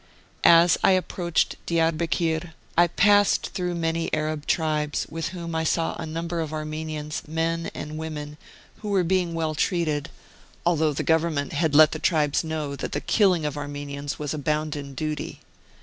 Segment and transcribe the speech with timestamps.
[0.43, 6.07] As I approached Diarbekir, I passed through many Arab tribes, with whom I saw a
[6.07, 8.37] number of Armenians, men and women,
[8.77, 10.09] who were being well treated,
[10.65, 14.39] although the Government had let the tribes know that the killing of Armenians was a
[14.39, 15.39] bounden duty.